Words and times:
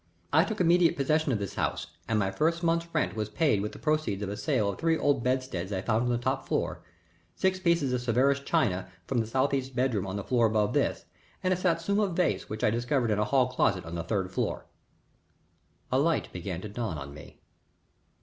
I 0.33 0.43
took 0.45 0.59
immediate 0.59 0.95
possession 0.97 1.31
of 1.31 1.37
this 1.37 1.53
house, 1.53 1.85
and 2.07 2.17
my 2.17 2.31
first 2.31 2.63
month's 2.63 2.87
rent 2.91 3.15
was 3.15 3.29
paid 3.29 3.61
with 3.61 3.71
the 3.71 3.77
proceeds 3.77 4.23
of 4.23 4.29
a 4.29 4.35
sale 4.35 4.69
of 4.69 4.79
three 4.79 4.97
old 4.97 5.23
bedsteads 5.23 5.71
I 5.71 5.83
found 5.83 6.01
on 6.01 6.09
the 6.09 6.17
top 6.17 6.47
floor, 6.47 6.81
six 7.35 7.59
pieces 7.59 7.93
of 7.93 8.01
Sèvres 8.01 8.43
china 8.43 8.89
from 9.05 9.19
the 9.19 9.27
southeast 9.27 9.75
bedroom 9.75 10.07
on 10.07 10.15
the 10.15 10.23
floor 10.23 10.47
above 10.47 10.73
this, 10.73 11.05
and 11.43 11.53
a 11.53 11.55
Satsuma 11.55 12.07
vase 12.07 12.49
which 12.49 12.63
I 12.63 12.71
discovered 12.71 13.11
in 13.11 13.19
a 13.19 13.25
hall 13.25 13.49
closet 13.49 13.85
on 13.85 13.93
the 13.93 14.01
third 14.03 14.31
floor." 14.31 14.65
A 15.91 15.99
light 15.99 16.33
began 16.33 16.61
to 16.61 16.67
dawn 16.67 16.97
on 16.97 17.13
me. 17.13 17.39